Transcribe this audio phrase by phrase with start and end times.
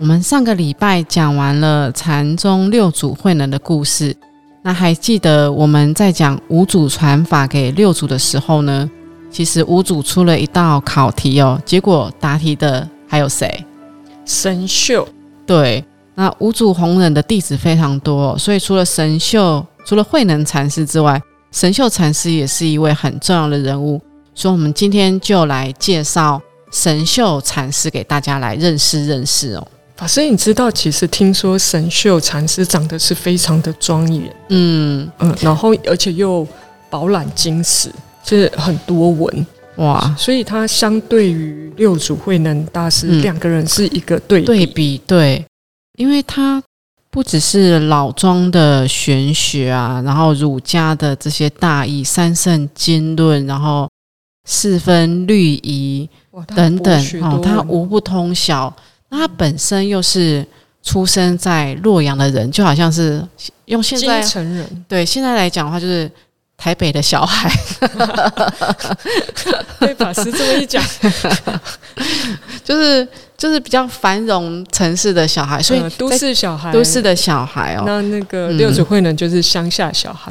[0.00, 4.16] 我们上个礼拜讲完了禅宗六祖慧能的故事，
[4.62, 8.90] 那还记得我们在讲五祖传法给六祖的时候呢？
[9.30, 13.62] 其实五祖出了一道考题哦，结果答题的还有谁？
[14.24, 15.06] 神秀。
[15.46, 21.20] 对，那五祖弘忍的弟子非常多，所以除了神秀，除了慧能禅师之外，
[21.52, 24.00] 神秀禅师也是一位很重要的人物。
[24.34, 26.40] 所以，我们今天就来介绍
[26.72, 29.68] 神秀禅师给大家来认识认识哦。
[30.00, 35.06] 法师，你知道，其实听说神秀禅师长得是非常的庄严，嗯。
[35.18, 36.46] 嗯，然后而且又
[36.88, 37.92] 饱览经史，
[38.24, 39.46] 就是很多文。
[39.76, 45.44] 哇，所以他相对于六祖慧能大师两个人是一个对对比，对，
[45.98, 46.62] 因为他
[47.10, 53.86] 不只是老庄的玄学啊，然后儒家的这些大义、三圣经论，然后
[54.48, 56.08] 四分律仪
[56.56, 58.74] 等等，哦，他无不通晓。
[59.10, 60.46] 那他本身又是
[60.82, 63.22] 出生在洛阳的人，就好像是
[63.66, 64.24] 用现在
[64.88, 66.10] 对现在来讲的话，就是
[66.56, 67.50] 台北的小孩。
[69.80, 70.82] 被法师这么一讲，
[72.62, 77.82] 就是就是比较繁荣城市的小孩，所以都市小孩，都市的小孩哦。
[77.84, 80.30] 那那个六祖慧能就是乡下小孩。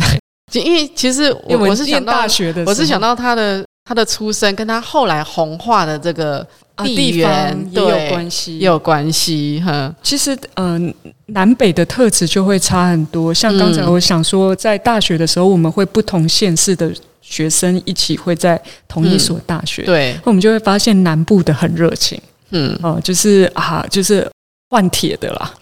[0.53, 6.47] 因为其实我我是想到大学的，我是想到他的他的出生跟他后来红化的这个。
[6.83, 9.93] 地缘也有关系，也有关系哈。
[10.01, 10.93] 其实，嗯，
[11.27, 13.33] 南北的特质就会差很多。
[13.33, 16.91] 像刚才我想说，在大学的时候，我们会不同县市的
[17.21, 22.19] 学生一起会在同一所大学，对，我们就会发现南部的很热情，
[22.51, 24.27] 嗯，哦，就是啊，就是
[24.69, 25.53] 换铁的啦，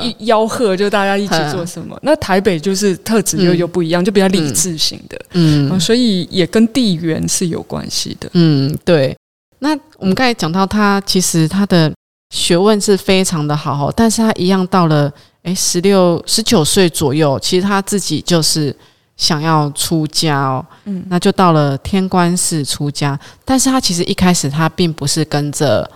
[0.00, 1.98] 一吆喝就大家一起做什么。
[2.02, 9.15] 那台北就是特质又又不一样，就比较理智型的，嗯，所以也跟地缘是有关系的，嗯，对。
[9.58, 11.92] 那我们刚才讲到他，其实他的
[12.30, 15.12] 学问是非常的好，但是他一样到了
[15.42, 18.74] 诶十六十九岁左右，其实他自己就是
[19.16, 25.90] 想要出家哦，嗯，那就到了天官寺出家，但是他其实一开始他并不是跟着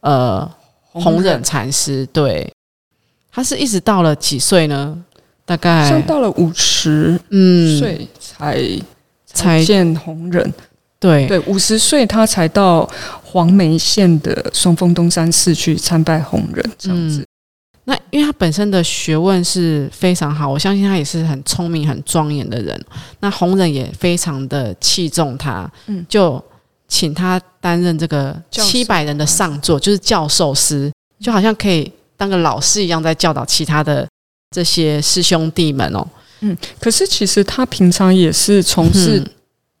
[0.00, 0.50] 呃
[0.92, 1.42] 弘忍。
[1.44, 2.52] 禅师，对，
[3.30, 4.96] 他是一直到了几岁呢？
[5.44, 7.78] 大概像到了五十嗯。
[7.78, 8.60] 岁才
[9.26, 10.52] 才见弘忍。
[10.98, 12.88] 对对，五十岁他才到
[13.22, 17.22] 黄梅县的松峰东山寺去参拜弘忍这样子。
[17.84, 22.84] 那因为他本身的学问是非常好，我相信他也是很聪明、很庄严的人。
[23.20, 26.42] 那弘忍也非常的器重他，嗯，就
[26.88, 30.90] 请他担任这个七百人的上座，就是教授师，
[31.20, 34.08] 就好像可以当个老师一样，在教导其他的
[34.50, 36.04] 这些师兄弟们哦。
[36.40, 39.22] 嗯，可是其实他平常也是从事。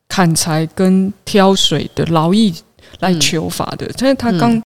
[0.08, 2.54] 砍柴跟挑水的劳役
[3.00, 4.62] 来求法的，但是他刚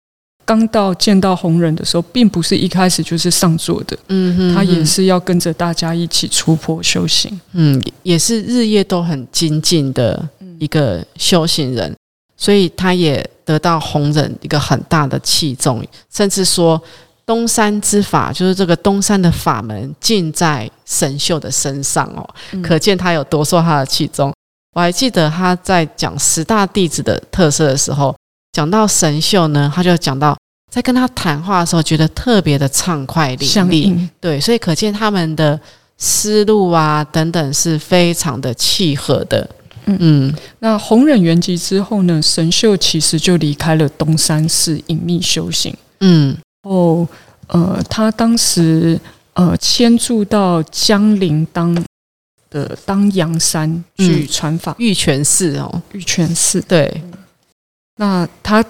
[0.45, 11.95] 刚到见到红人的时候，并不是一开始就是上座的，嗯哼，他也是要跟着大家一起出坡修行，嗯，也是日夜都很精进的一个修行人，
[12.37, 16.81] 所以他也得到红人一个很大的器重，甚至说
[17.25, 22.25] 东山之法，就是这个东山的法门，尽在神秀的身上哦，
[22.63, 24.33] 可见他有多受他的器重。
[24.77, 28.15] 我还记得他在讲十大弟子的特色的时候，
[28.53, 30.37] 讲到神秀呢，他就讲到
[30.71, 34.09] 在跟他谈话的时候，觉得特别的畅快淋漓。
[34.21, 35.59] 对，所以可见他们的
[35.97, 39.49] 思路啊等等是非常的契合的。
[39.87, 40.35] 嗯嗯。
[40.59, 45.75] 那弘忍圆寂之后呢，神秀其实就离开了东山寺隐秘修行。
[46.01, 46.37] 嗯。
[46.65, 47.09] 哦，
[47.47, 49.01] 呃，他当时
[49.33, 51.75] 呃迁住到江陵当。
[52.57, 57.03] 的当阳山去传法，玉泉寺哦，玉泉寺对。
[57.99, 58.65] 那他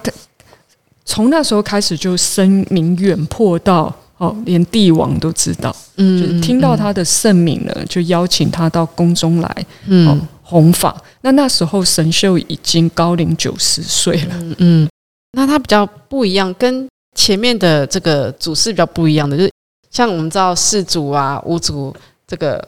[1.05, 11.01] 从那时候开始就声名远播到哦，连帝王都知道，嗯，就是听到他的圣名了，就邀请他到宫中来，嗯，弘法。
[11.21, 14.89] 那那时候神秀已经高龄九十岁了，嗯，
[15.31, 19.51] 那他比较不一样，跟前面的这个祖师比较不一样的，就是
[19.91, 21.95] 像我们知道四祖啊、五祖
[22.27, 22.67] 这个。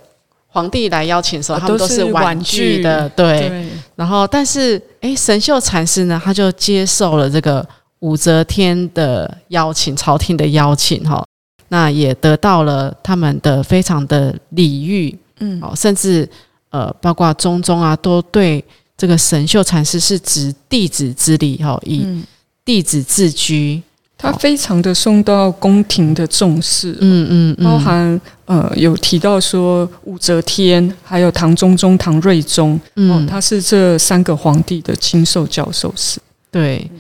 [0.52, 3.70] 皇帝来邀请的时候，他们都是婉拒的，对。
[3.96, 7.64] 然后，但是，哎，神秀禅师呢，他就接受了这个
[8.00, 11.24] 武则天的邀请，朝廷的邀请哈，
[11.68, 16.28] 那也得到了他们的非常的礼遇，嗯，哦，甚至
[16.72, 18.64] 呃，包括中宗啊，都对
[18.98, 22.24] 这个神秀禅师是指弟子之礼哈，以
[22.66, 23.82] 弟子自居。
[24.22, 36.20] 他非常的受到宫廷的重视，嗯嗯，包含呃有提到说武则天，还有唐中宗、唐睿宗，嗯，他是这三个皇帝的亲授教授是，
[36.52, 36.92] 对，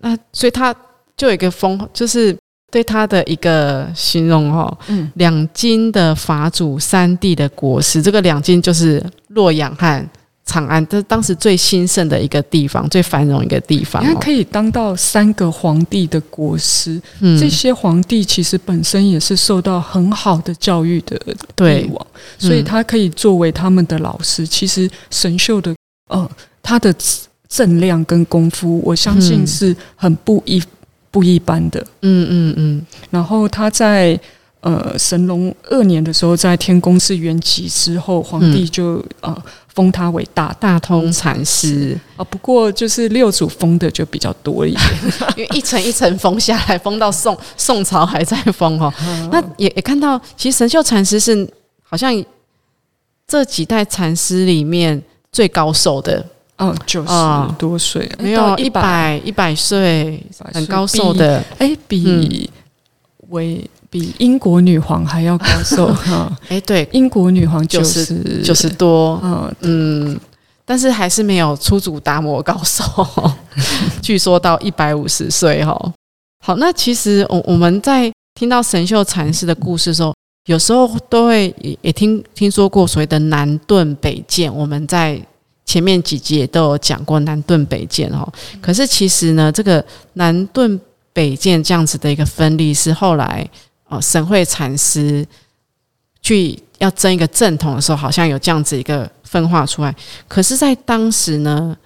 [0.00, 0.72] 那所以他
[1.16, 2.36] 就有一个封，就是
[2.70, 10.08] 对他的一个形容哦，嗯，两京的法主，三地的国师，这个两京就是洛阳和。
[10.44, 14.04] 长安，这是当时最兴盛的一个地方，最繁荣一个地方。
[14.04, 17.00] 他可以当到三个皇帝的国师，
[17.40, 21.18] 这些皇帝其实本身也是受到很好的教育的
[21.56, 22.06] 帝王，
[22.38, 24.46] 所以他可以作为他们的老师。
[24.46, 25.74] 其实神秀的，
[26.08, 26.30] 呃，
[26.62, 26.94] 他的
[27.48, 30.62] 正量跟功夫，我相信是很不一
[31.10, 31.80] 不一般的。
[32.02, 32.86] 嗯嗯嗯。
[33.10, 34.18] 然后他在
[34.64, 39.42] 呃神龙二年的时候，在天宫寺圆寂之后，皇帝就呃。
[39.74, 41.98] 封他为大大通禅师。
[42.16, 44.84] 啊，不过就是六祖封的就比较多一点，
[45.36, 48.94] 因为一层一层封下来，封到宋宋朝还在封哦。
[49.32, 51.44] 那也也看到，其实神秀禅师是
[51.82, 52.24] 好像
[53.26, 55.02] 这几代禅师里面
[55.32, 56.24] 最高寿的，
[56.58, 57.12] 嗯，九十
[57.58, 62.48] 多岁，没有一百一百岁，很高寿的，哎，比
[63.30, 63.68] 为。
[63.94, 66.36] 比英国女皇还要高寿 哈？
[66.48, 70.20] 哎，对，英国女皇九十九十多，嗯嗯，
[70.64, 72.84] 但是还是没有出祖达摩高寿，
[74.02, 75.80] 据说到一百五十岁哈。
[76.44, 80.12] 好，那其实我我们在听到神秀禅师的故事的时候，
[80.46, 84.52] 有时候都会也也听听说过所谓的南顿北渐。
[84.52, 85.24] 我们在
[85.64, 88.28] 前面几集也都有讲过南顿北渐哈。
[88.60, 90.80] 可是其实呢，这个南顿
[91.12, 93.48] 北渐这样子的一个分立是后来。
[93.94, 95.26] 哦，神会禅师
[96.22, 99.94] 去要争一个正统的时候，好像有这样子一个分化出来。
[100.26, 101.76] 可是，在当时呢，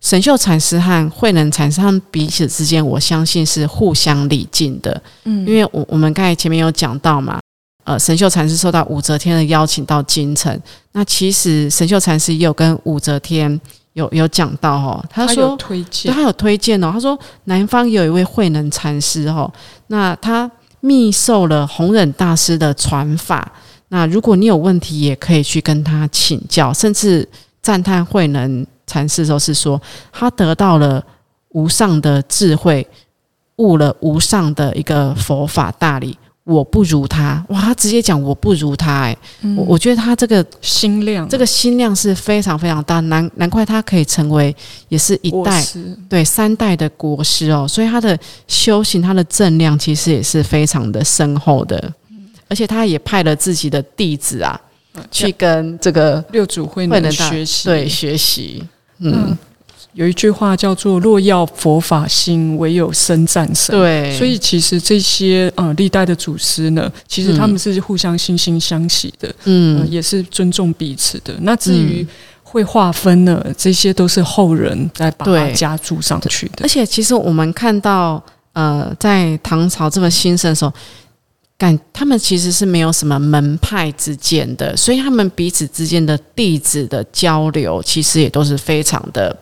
[0.00, 5.02] 神秀禅师和慧能禅师他们彼此之间，我相信是互相礼敬的。
[5.24, 7.40] 嗯，因为我我们刚才前面有讲到嘛，
[7.84, 10.60] 呃，神秀禅师受到武则天的邀请到京城，
[10.92, 13.60] 那其实神秀禅师也有跟武则天
[13.94, 19.50] 有有讲到哦，他说推荐，他有推荐哦，他说南方有一位慧能禅师哦，
[19.88, 20.50] 那他。
[20.84, 23.52] 密受了弘忍大师的传法，
[23.88, 27.26] 那如果你有问题，也可以去跟他请教，甚至
[27.62, 29.80] 赞叹慧能禅师都是说，
[30.10, 31.00] 他得到了
[31.50, 32.84] 无上的智慧，
[33.56, 36.18] 悟了无上的一个佛法大理。
[36.44, 37.60] 我不如他，哇！
[37.60, 39.16] 他直接讲我不如他，哎，
[39.56, 44.54] 我我觉得他这个心量，这个心量是非常非常大，难难怪他可以成为
[44.88, 45.64] 也是一代
[46.08, 48.18] 对三代的国师哦，所以他的
[48.48, 51.92] 修行，他的正量其实也是非常的深厚的，
[52.48, 54.60] 而且他也派了自己的弟子啊，
[55.12, 58.64] 去跟这个六祖慧能学习，对学习，
[58.98, 59.38] 嗯。
[59.94, 63.76] 有一句话叫做“若要佛法兴，唯有生战胜”。
[63.78, 71.34] 对，所以其实这些呃历代的祖师呢，其实他们是互相惺惺相惜的，嗯，也是尊重彼此的。
[71.42, 72.06] 那至于
[72.42, 76.62] 会划分呢，这些都是后人在把它加注上去的。
[76.62, 78.22] 而且，其实我们看到，
[78.54, 80.72] 呃，在唐朝这么兴盛的时候，
[81.58, 89.36] 感他们其实是没有什么门派之间的，所以他们彼此之间的弟子的交流，其实也都是非常的。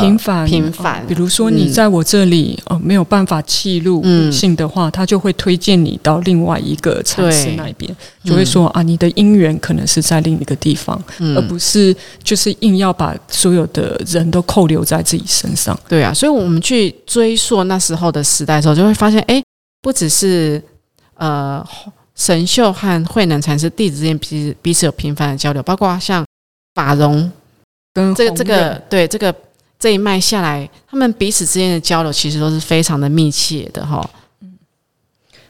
[0.00, 1.06] 平凡，平凡。
[1.06, 11.00] 比如说，你在我这里哦，没有办法记录性的话，他就会推荐你到另外一个城市那边，就会说啊，你的姻缘可能是在另一个地方，
[11.36, 15.78] 而不是就是硬要把所有的人都扣留在自己身上。
[15.88, 19.40] 对啊，所以我们去追溯那时候的时代的时候，就会发现，哎，
[19.80, 20.60] 不只是
[21.16, 21.64] 呃
[22.16, 26.24] 神秀和慧能禅师弟子之间彼此彼此有频繁的交流，包括像
[26.74, 27.30] 法融
[27.92, 29.32] 跟这个这个对这个。
[29.78, 34.08] 这一脉下来，他们彼此之间的交流其实都是非常的密切的哈。
[34.40, 34.52] 嗯，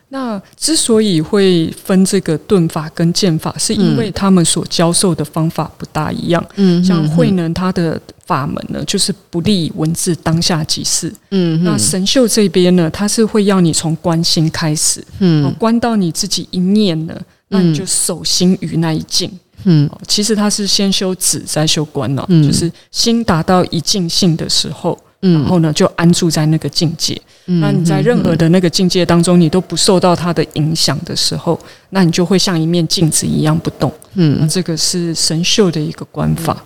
[0.08, 6.44] 那之所以会分这个顿法跟剑法，是因为他们所教授的方法不大一样。
[6.56, 11.14] 嗯，像慧能他的法门呢，就是不立文字，当下即事。
[11.30, 17.16] 嗯，那神秀这边呢，他是会要你从观心开始，嗯，观到你自己一念呢，
[17.48, 19.30] 那你就守心于那一境。
[19.64, 27.20] 嗯，其实他是先修止再修观了，就是心达到一境性的时候，然后呢就安住在那个境界。
[27.46, 31.58] 那你在任何的那个境界当中，你都不受到它的影响的时候，
[31.90, 33.92] 那你就会像一面镜子一样不动。
[34.14, 36.64] 嗯，这个是神秀的一个观法。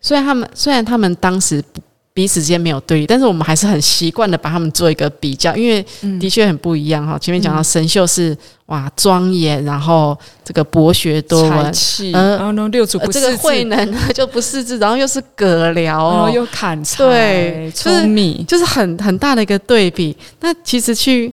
[0.00, 1.80] 虽然他们虽然他们当时不
[2.14, 5.84] 彼此之间没有对立，但是我们还是很习惯的把他们做一个比较，因为
[6.20, 7.18] 的确很不一样哈。
[7.18, 11.72] 前面讲到神秀是哇庄严，然后这个博学多闻，
[12.12, 20.14] 然后呢六祖这个慧能就不识字，然后又是葛僚，然后又砍柴，对，聪明，就是很很大的一个对比。
[20.40, 21.32] 那其实去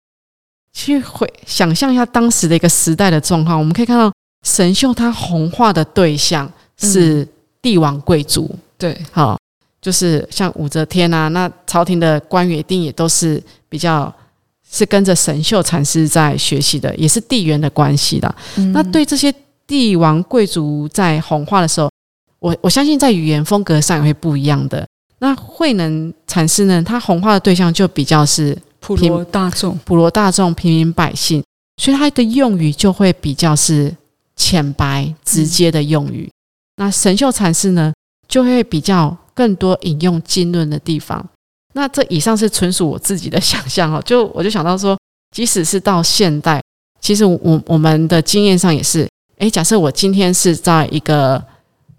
[0.74, 4.12] 去回想象一下当时的一个时代的状况，我们可以看到
[4.44, 7.28] 神秀他红化的对象是
[7.62, 9.37] 帝王贵族，对，好。
[9.88, 14.14] 就是像武则天啊，那朝廷的官员一定也都是比较
[14.70, 18.36] 是跟着神秀禅师在学习的，也是地缘的关系的。
[18.74, 19.34] 那对这些
[19.66, 21.90] 帝王贵族在 hon 化的时候，
[22.40, 24.86] 我我相信在语言风格上也会不一样的。
[25.20, 31.42] 那慧能禅师呢，他 hon 化的对象就比较是普罗大众，普罗大众平民百姓，
[31.82, 33.96] 所以他的用语就会比较是
[34.36, 36.30] 浅白直接的用语。
[36.76, 37.94] 那神秀禅师呢，
[38.28, 39.18] 就会比较。
[39.38, 41.24] 更多引用经论的地方，
[41.76, 44.02] 那这以上是纯属我自己的想象哦。
[44.04, 44.98] 就我就想到说，
[45.30, 46.60] 即使是到现代，
[47.00, 51.42] 其实我我们的经验上也是，诶，假设我今天是在一个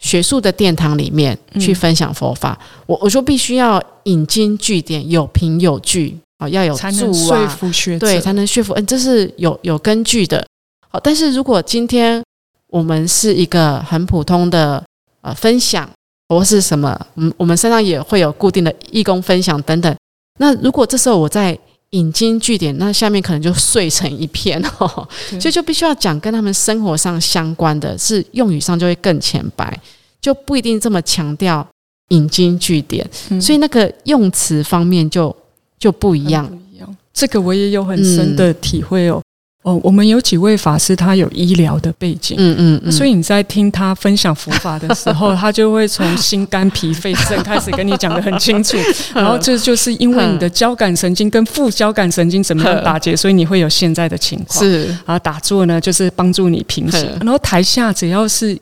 [0.01, 10.45] 学术的殿堂里面去分享佛法，我我说必须要引经据典，有凭有据啊，要有才能说服学者，对，才能说服，嗯，这是有有根据的。
[10.89, 12.21] 好，但是如果今天
[12.67, 14.85] 我们是一个很普通的
[15.21, 15.89] 呃分享。
[16.29, 16.99] 或是什么？
[17.17, 19.95] 嗯，我们身上也会有固定的义工分享等等。
[20.39, 21.59] 那如果这时候我在
[21.91, 25.09] 引经据典，那下面可能就碎成一片 哦。
[25.41, 29.81] 所以就必须要讲跟他们生活上相关的，是用语上就会更浅白，
[30.21, 31.67] 就不一定这么强调
[32.09, 33.09] 引经据典。
[33.41, 35.35] 所以那个用词方面就
[35.79, 36.47] 就不一样。
[36.47, 39.23] 不一样，这个我也有很深的体会哦。
[39.69, 48.79] 哦，我们有几位法师，他有医疗的背景，嗯嗯嗯，所以你在听他分享佛法的时候， 他就会从心肝脾肺肾开始跟你讲的很清楚。
[49.15, 54.65] 然后这就是因为你的交感神经跟副交感神经怎么样打结，所以你会有现在的情况。
[54.65, 57.07] 是啊，打坐呢就是帮助你平息。
[57.21, 58.59] 然后台下只要是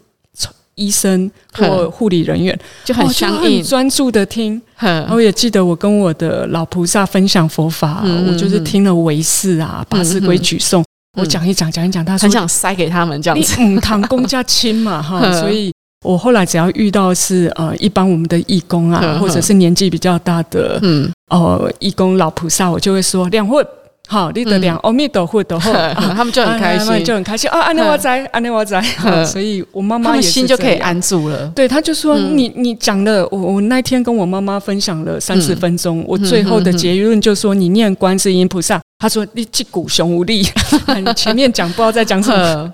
[0.75, 4.61] 医生或护理人员，就很相应专注的听。
[4.79, 10.85] 然后也记得我跟我的老菩萨分享佛法，我就是听了唯识啊、八识规矩颂。
[11.17, 13.57] 我讲一讲，讲一讲，他很想塞给他们这样子。
[13.59, 15.73] 嗯，堂公家亲嘛， 哈，所以
[16.05, 23.67] 我后来只要遇到是呃一般我们的义工啊，或者是年纪比较大的，嗯，哦，义工老菩萨，我就会说两会。
[24.09, 25.73] 好，你的两阿弥陀佛的后，
[26.15, 27.51] 他们就很开心，就很开心。
[27.51, 27.61] 啊！
[27.61, 28.81] 阿内我在，安内我在，
[29.27, 31.49] 所以我妈妈也心就可以安住了。
[31.55, 40.47] 对，他就说你你讲的，我我那天跟我妈妈分享了三十分钟，我最后的结论就说你念观世音菩萨，他说你击鼓雄无力，
[41.17, 42.73] 前面讲不知道在讲什么。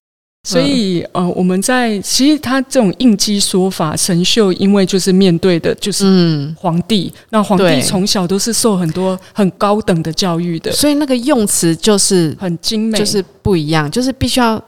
[0.49, 14.61] 所以，呃，我们在其实他这种应激说法，神秀因为就是面对的就是皇帝，那皇帝从小都是受很多很高等的教育的，所以那个用词就是很精美，就是不一样，就是必须要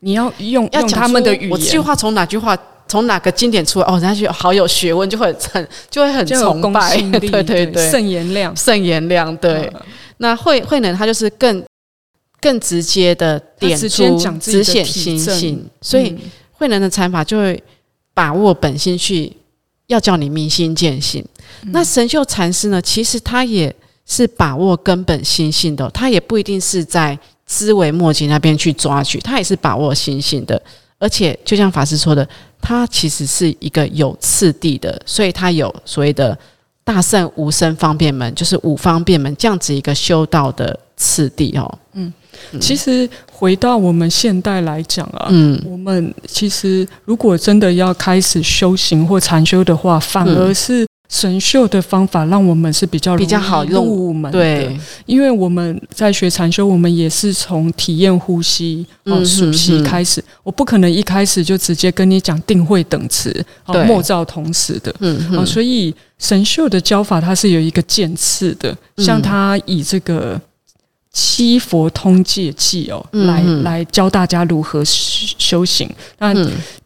[0.00, 2.54] 你要用用他们的语言，我这句话从哪句话
[2.86, 9.72] 从哪个经典出来，哦，人家就好有学问，就会很 就会很崇拜， 对对对，圣言亮，圣言亮，对，
[10.18, 11.64] 那慧慧能他就是更。
[12.40, 16.16] 更直接的点出直显心性，所以
[16.52, 17.62] 慧能的禅法就会
[18.14, 19.32] 把握本心去，
[19.86, 21.24] 要叫你明心见性。
[21.66, 22.80] 那神秀禅师呢？
[22.80, 23.74] 其实他也
[24.06, 30.60] 是把握根本心性的，他也不一定是在枝微末节那边去抓取，他也是把握心性的。
[31.00, 32.28] 而且就像法师说的，
[32.60, 36.36] 他其实是一个有次第的，所以他有所谓的
[36.82, 41.78] 大圣无生方便门，就是五方便门这样子一个修道的次第哦。
[42.52, 42.60] 嗯。
[42.60, 54.30] 其实回到我们现代来讲啊，嗯，我们其实如果真的要开始修行或禅修的话，反而是神秀的方法，让我们是比较比较好入门。
[54.30, 54.76] 对，
[55.06, 60.22] 因为我们在学禅修，我们也是从体验呼吸、哦熟悉开始。
[60.42, 64.94] 我不可能一开始就直接跟你讲定慧等词、哦默照同时的。
[64.98, 65.46] 嗯嗯。
[65.46, 70.38] 所以神秀的教法它是有一个渐次的，像他以这个。
[71.20, 75.90] 七佛通戒记哦，来来教大家如何修行。
[76.18, 76.32] 那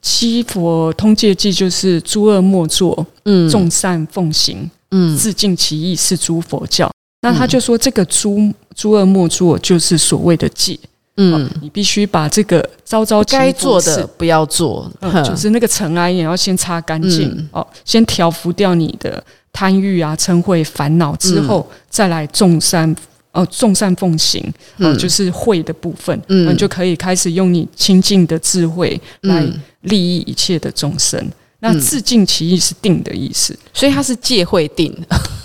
[0.00, 6.90] 七佛通戒记就是诸恶莫作，嗯，众善奉行，嗯，自尽其意是诸佛教。
[7.20, 10.78] 那他就说，这个诸诸恶莫作就是所谓的戒，
[11.18, 14.90] 嗯，你必须把这个朝朝该做的不要做，
[15.22, 19.22] 就是那个尘埃也要先擦干净哦，先调服掉你的
[19.52, 22.96] 贪欲啊、嗔恚、烦恼之后，再来众善。
[23.32, 24.42] 哦，众善奉行，
[24.76, 29.42] 嗯，就是慧的部分，嗯，就可以开始用你清净的智慧来
[29.82, 31.18] 利益一切的众生。
[31.64, 34.92] 那自净其意是定的意思，所以它是戒会定。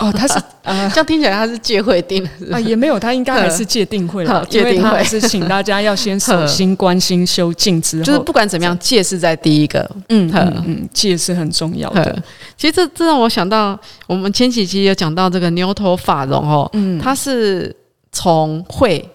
[0.00, 0.34] 哦，它是
[0.64, 2.28] 呃，这样听起来它是戒会定。
[2.50, 5.04] 啊，也没有，它应该还是戒定会了， 戒定会。
[5.04, 10.64] 是请大家要先守 心、观心、修静之后，就是不管怎么样，戒是在第一个，嗯嗯。
[10.66, 12.20] 嗯，戒是很重要的。
[12.56, 17.72] 其实这这让我想到，我们前几期有讲到这个牛头法融哦，嗯，它是
[18.10, 19.08] 从会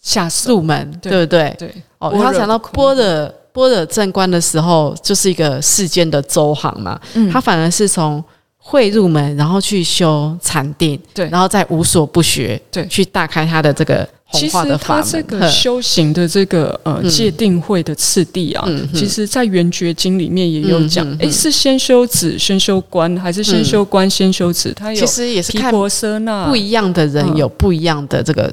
[0.00, 1.52] 下入门，对不对？
[1.58, 3.34] 对，哦，他讲到波的。
[3.54, 7.00] 般若正观的时候，就是一个世间的周行嘛。
[7.14, 8.22] 嗯，他反而是从
[8.58, 21.06] 会入门，然后去修禅定，对，然后再无所不学，对，去大开他的这个其实他这个修行的这个呃界定会的次第啊，其实在圆觉经里面也有讲。
[21.20, 24.72] 哎，是先修止，先修观，还是先修观，先修止？
[24.72, 28.52] 他有其实也是看不一样的人有不一样的这个。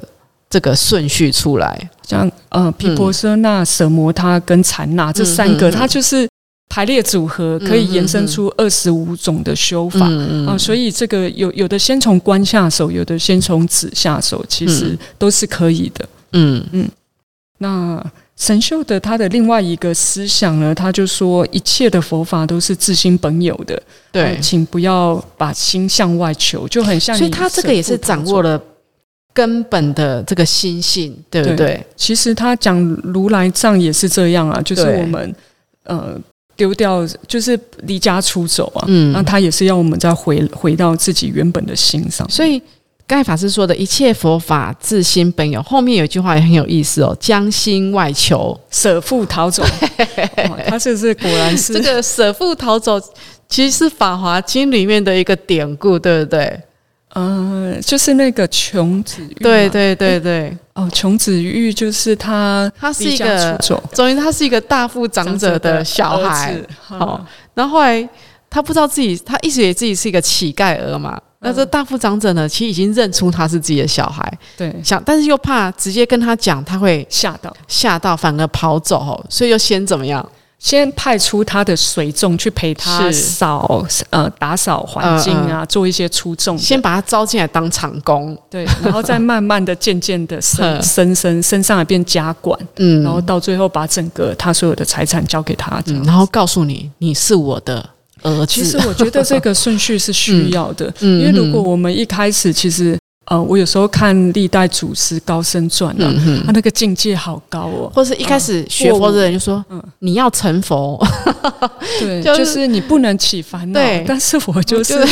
[0.51, 6.27] 这个顺序出来，像呃毗婆舍那、舍摩他跟禅那这三个，它就是
[6.67, 10.05] 排列组合，可以延伸出二十五种的修法
[10.45, 10.57] 啊。
[10.57, 16.09] 所以这个有有的先从观下手，有的先从止下手，其实都是可以的。
[16.33, 16.89] 嗯嗯。
[17.59, 18.03] 那
[18.35, 23.81] 神秀的他的另外一个思想呢，他就说一切的佛法都是自心本有的，
[24.11, 27.15] 对，请不要把心向外求，就很像。
[27.17, 28.61] 所以他这个也是掌握了。
[29.33, 31.83] 根本的这个心性，对不对？
[31.95, 35.33] 其实他讲如来藏也是这样啊，就是我们
[35.83, 36.19] 呃
[36.55, 42.29] 丢掉，就是离家出走啊，嗯，那他也是要我们再回回到自己原本的心上。
[42.29, 42.61] 所以
[43.07, 49.63] 盖法师说的一切佛法自心本有，后面有一句话也很有意思哦，将心外求，舍父逃走。
[50.67, 52.99] 他这是果然是 这个舍父逃走，
[53.49, 56.59] 其实是《法华经》里面的一个典故，对不对？
[57.13, 68.07] 嗯，就是那个琼子玉，对对对对，哦，琼子玉就是他，他是一个，总之他是一个大富长者的小孩，好，然后后来
[68.49, 80.27] 他不知道自己，他一直以为自己是一个乞丐儿嘛，那这大富长者呢，其实已经认出他是自己的小孩，对，想，但是又怕直接跟他讲，他会吓到，吓到，反而跑走，所以就先怎么样？
[80.61, 97.83] 先派出他的随众去陪他扫呃打扫环境啊，做一些出众，先把他招进来当长工，对，然后再慢慢的、渐渐的 升升升升上来变家管，嗯，然后到最后把整个他所有的财产交给他，然后告诉你你是我的
[98.21, 98.45] 儿子。
[98.45, 102.95] 其实我觉得这个顺序是需 要的，因为如果我们一开始其实。
[103.31, 106.13] 呃，我有时候看历代祖师高僧传啊，
[106.45, 107.89] 他那个境界好高哦。
[107.95, 111.01] 或者是一开始学佛的人就说：“嗯，你要成佛，
[112.01, 115.07] 对，就是你不能起烦恼。”对，但是我就是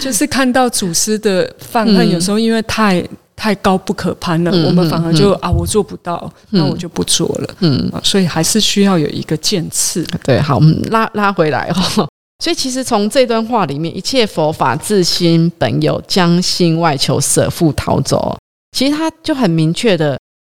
[0.00, 7.54] 就是看到祖师的犯恨，有时候因为太太高不可攀了，我们反而就啊，我做不到，那我就不做了。
[7.60, 10.02] 嗯，所以还是需要有一个渐次。
[10.24, 12.08] 对，好，我们拉拉回来哈。
[12.38, 18.36] 所以，其实从这段话里面，一切佛法自心本有，将心外求，舍父逃走。
[18.76, 20.18] 其实他就很明确的，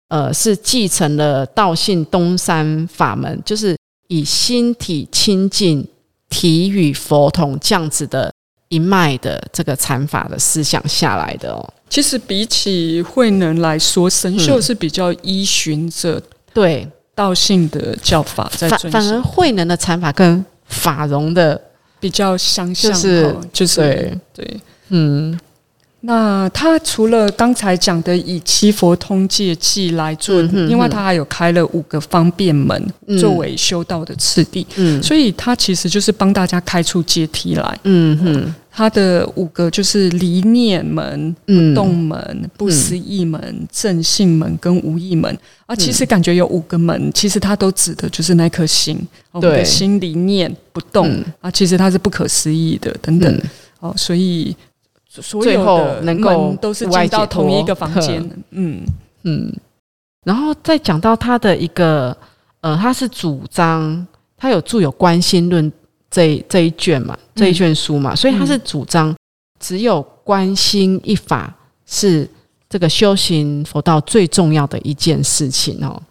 [0.09, 3.77] 呃，是继承了道信东山法门，就是
[4.09, 5.87] 以心体清净、
[6.31, 8.33] 体与佛同这样子的
[8.71, 11.75] 一脉的这个禅法的思想下来的哦。
[11.91, 16.21] 其实比起慧能来说，神秀是比较依循着
[16.55, 21.61] 对道性的教法在反反而慧能的禅法跟法融的。
[22.07, 24.19] 比较相像，就是就是对。
[24.33, 25.37] 对，嗯，
[26.03, 32.81] 那他除了刚才讲的以七佛通戒记来做，另外他还有开了五个方便门
[33.19, 38.55] 作为修道的次第，嗯，所以他其实就是帮大家开出阶梯来，嗯哼。
[38.77, 45.35] 他的五个就是离念门、不动门、不思议门、正信门跟无意门
[45.65, 45.75] 啊。
[45.75, 49.01] 其实感觉有五个门，其实它都指的就是那颗心，
[49.33, 51.51] 我们的心离念不动啊。
[51.51, 53.41] 其实它是不可思议的，等等
[53.81, 53.95] 哦。
[53.97, 54.55] 所以
[55.09, 58.23] 所有的能够都是进到同一个房间。
[58.51, 58.83] 嗯
[59.23, 59.51] 嗯。
[60.23, 62.15] 然后再讲到他的一个
[62.61, 65.73] 呃，他是主张他有著有观心论。
[66.09, 69.15] 这这一卷嘛，这一卷书嘛，所以他是主张
[69.61, 71.55] 只有观心一法
[71.87, 72.29] 是
[72.69, 76.03] 这个修行佛道最重要的一件事情哦。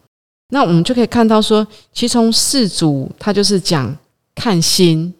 [0.49, 3.93] 那我们就可以看到说，其实从四祖他就是讲
[4.35, 5.11] 看心，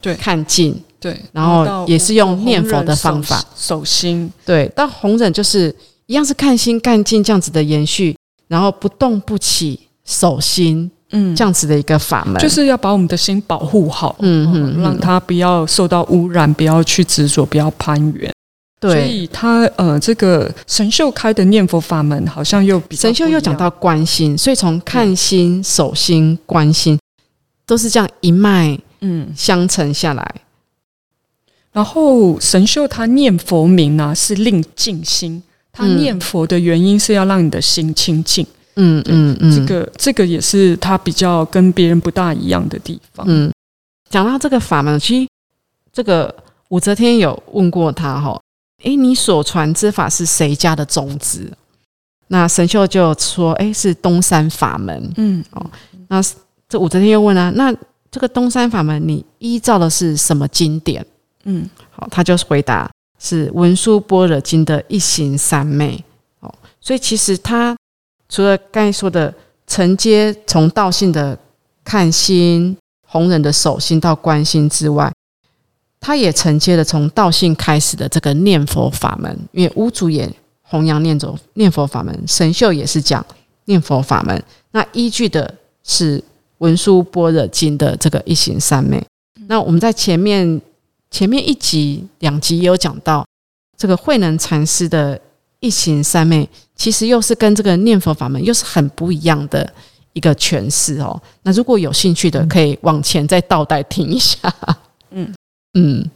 [0.00, 4.68] 对，看境，对，然后也是用念佛的方法守心，对。
[4.76, 8.14] 到弘忍就是一样是看心看境这样子的延续，
[8.46, 10.90] 然后不动不起守心。
[11.10, 18.32] 嗯，这样子的一个法门，就是要把我们的心保护好，嗯嗯，让它不要受到污染，不要去执着，不要攀援。
[18.78, 26.98] 对，所以他呃，这个神秀开的念佛法门，好像又比神秀又讲到观心，所以从看心、守心、观心，
[27.64, 30.34] 都是这样一脉嗯，相承下来。
[31.72, 35.42] 然后神秀他念佛名啊，是令静心。
[35.72, 38.44] 他念佛的原因是要让你的心清净。
[38.44, 43.26] 嗯嗯嗯嗯，这个这个也是他比较跟别人不大一样的地方。
[43.28, 43.50] 嗯，
[44.08, 45.28] 讲到这个法门，其实
[45.92, 46.34] 这个
[46.68, 48.40] 武则天有问过他哈，
[48.82, 51.50] 诶，你所传之法是谁家的宗旨？
[52.28, 55.12] 那神秀就说，诶，是东山法门。
[55.16, 55.64] 嗯，哦，
[56.08, 56.20] 那
[56.68, 57.74] 这武则天又问啊，那
[58.10, 61.04] 这个东山法门，你依照的是什么经典？
[61.44, 66.04] 嗯，好，他就回答是文殊般若经的一行三昧。
[66.40, 67.76] 哦，所以其实他
[68.28, 69.32] 除了刚才说的
[69.66, 71.38] 承接从道性的
[71.84, 75.12] 看心、弘忍的守心到观心之外，
[76.00, 79.38] 他也承接了从道性开始的这个念佛法门。
[79.52, 80.30] 因为屋主也
[80.62, 83.24] 弘扬念走念佛法门，神秀也是讲
[83.64, 84.42] 念佛法门。
[84.72, 86.22] 那依据的是
[86.58, 89.04] 文殊般若经的这个一行三昧。
[89.48, 90.60] 那我们在前面。
[91.08, 93.24] 前面一集、两集也有讲到，
[93.78, 95.18] 这个慧能禅师的
[95.60, 99.68] 一行三昧，其实又是跟这个念佛法门又是很不一样的
[100.12, 101.20] 一个诠释哦。
[101.42, 104.52] 那如果有兴趣的，可以往前再倒带听一下。
[105.10, 105.34] 嗯
[105.74, 106.10] 嗯，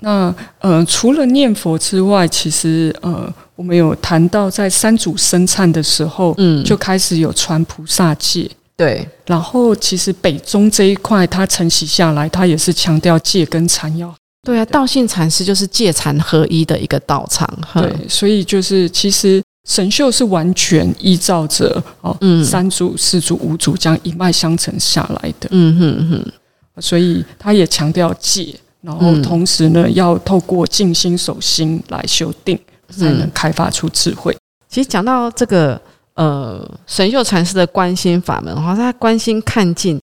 [0.00, 8.50] 那呃，除了念佛之外，其实呃，我们有谈到在三祖生忏的时候，嗯，就开始有传菩萨戒。
[8.76, 14.14] 对，然后其实北宗这一块，它承袭下来，它也是强调戒跟禅要。
[14.48, 17.46] 对啊，道信禅师就是戒禅合一的一个道场。
[17.74, 25.48] 对，所以就是其实神秀是完全依照着哦，嗯三祖、四祖、五祖这样一脉相承下来的。
[25.50, 26.32] 嗯哼哼，
[26.80, 32.58] 所以他也强调戒，然后同时呢，要透过静心守心来修定，
[32.88, 34.34] 才能开发出智慧。
[34.66, 35.78] 其实讲到这个
[36.14, 40.00] 呃，神秀禅师的观心法门，哈，他观心看尽，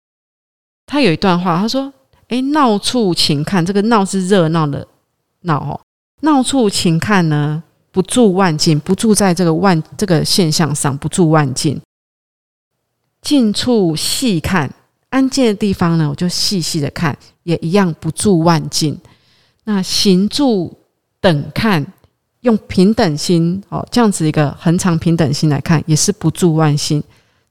[0.86, 1.92] 他有一段话，他说。
[2.30, 4.86] 哎，闹处请看，这个闹是热闹的
[5.42, 5.80] 闹哦。
[6.20, 11.80] 闹处请看呢，不住万境，不住在这个万这个现象上，不住万境。
[13.20, 14.72] 近处细看，
[15.08, 18.96] 安静的地方呢，我就细细的看，也一样不住万境。
[19.64, 20.78] 那行住
[21.20, 21.84] 等看，
[22.42, 27.02] 用平等心哦，这样子一个恒常平等心来看，也是不住万心。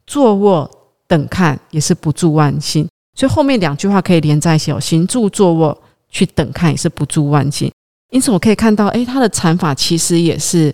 [0.07, 0.71] 坐卧
[1.05, 2.87] 等看，也是不住万心。
[3.19, 5.77] 所以后面两句话可以连在一起哦，行住坐卧
[6.10, 7.69] 去等看也是不住万境。
[8.12, 10.73] 因此我可以看到，诶，他的禅法其实也是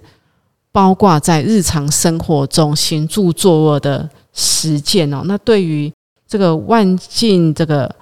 [0.72, 5.24] 包括在日常生活中行住坐卧的实践哦。
[5.26, 5.92] 那对于
[6.28, 7.94] 这个万境这个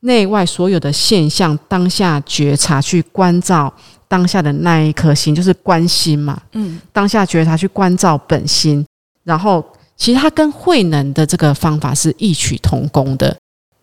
[0.00, 3.72] 内外所有的现象，当下觉察去关照
[4.08, 6.42] 当下的那一颗心，就是关心嘛。
[6.54, 8.84] 嗯，当下觉察去关照本心，
[9.22, 9.64] 然后
[9.96, 13.34] 其实它跟慧能的这个方法是异曲同工的。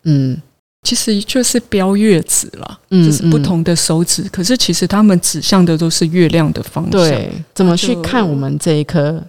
[0.04, 0.36] 嗯，
[0.84, 6.92] 其实就是标月指了，嗯，就是不同的手指，可是其实他们指向的都是月亮的方向。
[6.92, 9.24] 对，怎么去看我们这一颗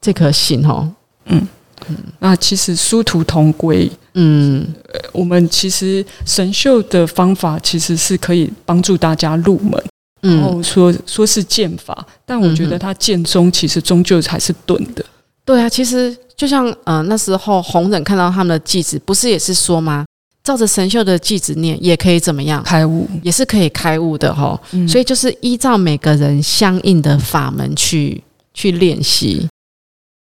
[0.00, 0.64] 这颗心？
[0.64, 0.88] 哦，
[1.24, 1.46] 嗯
[1.88, 3.90] 嗯，那其实殊途同归。
[4.14, 4.66] 嗯，
[5.12, 9.84] 我们其实神秀的方法其实是可以帮助大家入门，
[10.20, 15.04] 然后说说是剑法，但我觉得他剑中其实终究还是钝的。
[15.44, 16.16] 对啊，其实。
[16.36, 20.04] 就像呃那时候弘忍看到他们的祭子，不是也是说吗？
[20.44, 24.60] 照着神秀的祭子念，也可以怎么样开悟，也是可以开悟的哈。
[24.86, 28.22] 所以就是依照每个人相应的法门去
[28.54, 29.48] 去练习。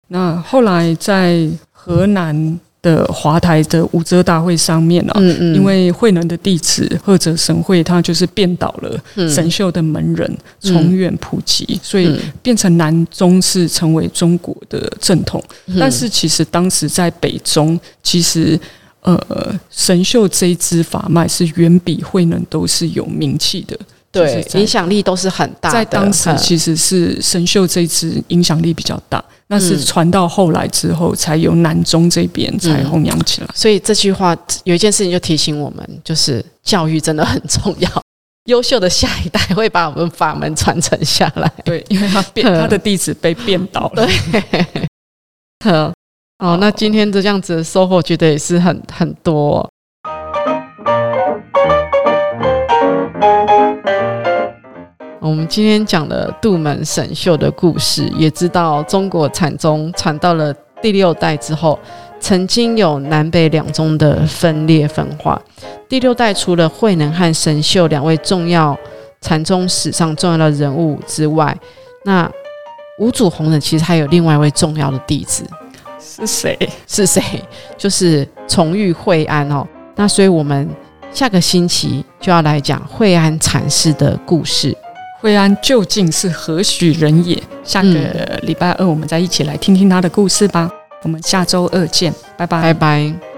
[0.09, 2.59] 那后来在河南。
[2.87, 5.21] 的华台的武则大会上面啊，
[5.57, 15.43] 因为慧能的弟子或者神会，他就是变倒了神秀的门人，从远普及，所以变成南宗是成为中国的正统。
[15.81, 18.57] 但是其实当时在北宗，其实
[19.01, 19.19] 呃
[19.69, 23.77] 神秀这一支法脉是远比慧能都是有名气的。
[24.13, 25.71] 对，影响力都是很大。
[25.71, 29.23] 在当时，其实是神秀这支影响力比较大。
[29.49, 33.49] 那是传到后来之后，才由南中这边才弘扬起来。
[33.55, 37.89] 所以这句话有一件事情就提醒我们，就是教育真的很重要。
[38.47, 41.51] 优秀的下一代会把我们法门传承下来。
[41.65, 44.07] 对，因为他变他的弟子被变倒了。
[44.07, 44.67] 对。
[46.39, 49.69] 好，那今天的这样子收获，觉得也是很很多。
[55.27, 61.77] 我们今天讲了杜门神秀的故事，也知道中国禅宗传到了第六代之后，
[62.21, 65.41] 曾经有南北两宗的分裂分化。
[65.89, 68.79] 第六代除了慧能和神秀两位重要
[69.21, 71.57] 禅宗史上重要的人物之外，
[72.05, 72.31] 那
[73.01, 75.45] 五祖弘忍其实还有另外一位重要的弟子，
[75.99, 76.57] 是谁？
[76.87, 77.21] 是谁？
[77.77, 79.67] 就是崇玉惠安哦。
[79.97, 80.69] 那所以我们
[81.11, 84.77] 下个星期就要来讲惠安禅师的故事。
[85.21, 87.43] 惠安究竟是何许人也？
[87.65, 90.71] 下个礼拜二我们再一起来听听他的故事吧。
[91.03, 93.36] 我们下周二见，拜拜，拜拜。